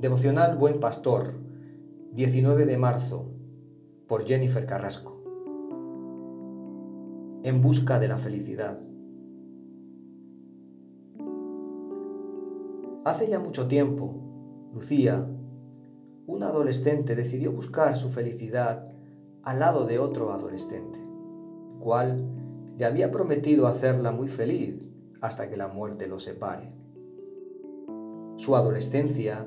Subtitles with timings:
[0.00, 1.34] Devocional Buen Pastor,
[2.12, 3.26] 19 de marzo,
[4.08, 5.22] por Jennifer Carrasco.
[7.42, 8.80] En busca de la felicidad.
[13.04, 15.28] Hace ya mucho tiempo, Lucía,
[16.26, 18.90] una adolescente, decidió buscar su felicidad
[19.42, 20.98] al lado de otro adolescente,
[21.78, 22.24] cual
[22.78, 24.82] le había prometido hacerla muy feliz
[25.20, 26.72] hasta que la muerte los separe.
[28.36, 29.46] Su adolescencia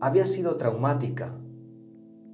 [0.00, 1.34] había sido traumática.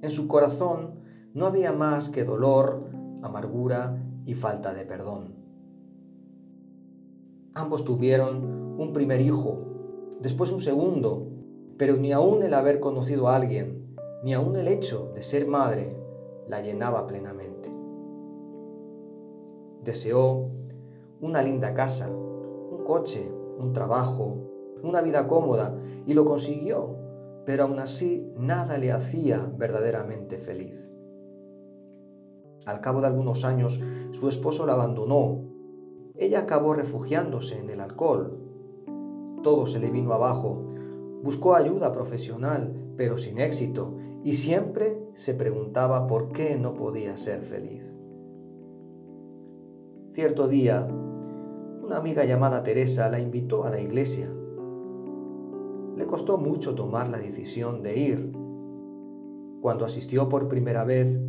[0.01, 0.99] En su corazón
[1.33, 2.89] no había más que dolor,
[3.23, 5.35] amargura y falta de perdón.
[7.55, 9.57] Ambos tuvieron un primer hijo,
[10.21, 11.27] después un segundo,
[11.77, 15.97] pero ni aún el haber conocido a alguien, ni aún el hecho de ser madre,
[16.47, 17.71] la llenaba plenamente.
[19.83, 20.49] Deseó
[21.21, 24.37] una linda casa, un coche, un trabajo,
[24.83, 27.04] una vida cómoda, y lo consiguió
[27.45, 30.91] pero aún así nada le hacía verdaderamente feliz.
[32.65, 33.79] Al cabo de algunos años,
[34.09, 35.43] su esposo la abandonó.
[36.15, 38.39] Ella acabó refugiándose en el alcohol.
[39.43, 40.65] Todo se le vino abajo.
[41.23, 47.41] Buscó ayuda profesional, pero sin éxito, y siempre se preguntaba por qué no podía ser
[47.41, 47.95] feliz.
[50.11, 50.87] Cierto día,
[51.83, 54.31] una amiga llamada Teresa la invitó a la iglesia
[55.95, 58.31] le costó mucho tomar la decisión de ir.
[59.61, 61.19] Cuando asistió por primera vez,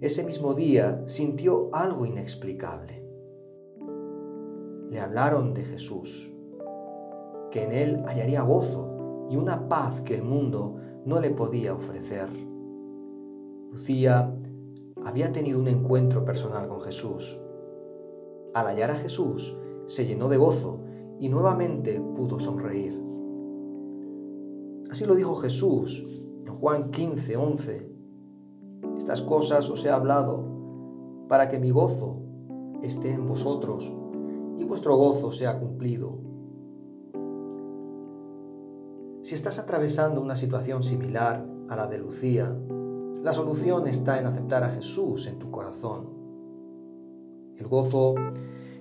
[0.00, 3.04] ese mismo día sintió algo inexplicable.
[4.90, 6.32] Le hablaron de Jesús,
[7.50, 12.28] que en él hallaría gozo y una paz que el mundo no le podía ofrecer.
[13.70, 14.34] Lucía
[15.04, 17.38] había tenido un encuentro personal con Jesús.
[18.54, 20.80] Al hallar a Jesús, se llenó de gozo
[21.20, 23.07] y nuevamente pudo sonreír.
[24.90, 26.04] Así lo dijo Jesús
[26.46, 27.92] en Juan 15, 11.
[28.96, 32.22] Estas cosas os he hablado para que mi gozo
[32.82, 33.92] esté en vosotros
[34.58, 36.18] y vuestro gozo sea cumplido.
[39.22, 42.56] Si estás atravesando una situación similar a la de Lucía,
[43.22, 46.08] la solución está en aceptar a Jesús en tu corazón.
[47.56, 48.14] El gozo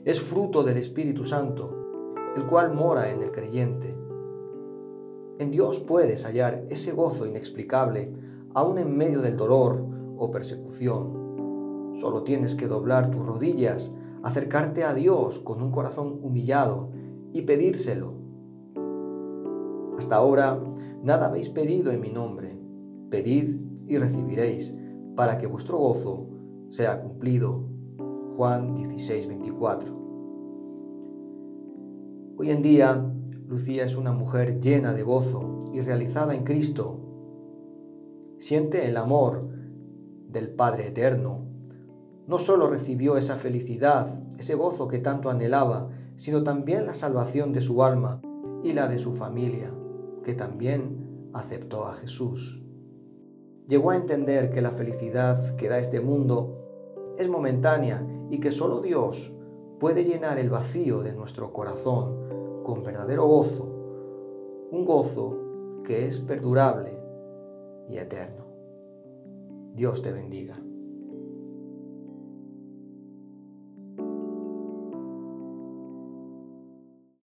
[0.05, 1.75] es fruto del Espíritu Santo,
[2.35, 4.06] el cual mora en el creyente
[5.39, 8.11] en Dios puedes hallar ese gozo inexplicable,
[8.53, 9.85] aún en medio del dolor
[10.17, 11.93] o persecución.
[11.93, 16.89] Solo tienes que doblar tus rodillas, acercarte a Dios con un corazón humillado
[17.33, 18.13] y pedírselo.
[19.97, 20.59] Hasta ahora
[21.03, 22.57] nada habéis pedido en mi nombre.
[23.09, 24.77] Pedid y recibiréis,
[25.15, 26.27] para que vuestro gozo
[26.69, 27.63] sea cumplido.
[28.35, 30.06] Juan 16, 24.
[32.39, 33.03] Hoy en día
[33.47, 36.99] Lucía es una mujer llena de gozo y realizada en Cristo.
[38.37, 39.49] Siente el amor
[40.29, 41.47] del Padre Eterno.
[42.27, 47.61] No solo recibió esa felicidad, ese gozo que tanto anhelaba, sino también la salvación de
[47.61, 48.21] su alma
[48.61, 49.73] y la de su familia,
[50.23, 52.61] que también aceptó a Jesús.
[53.67, 56.55] Llegó a entender que la felicidad que da este mundo
[57.17, 59.33] es momentánea y que solo Dios
[59.79, 63.63] puede llenar el vacío de nuestro corazón con verdadero gozo,
[64.71, 65.37] un gozo
[65.85, 66.99] que es perdurable
[67.87, 68.45] y eterno.
[69.73, 70.66] Dios te bendiga.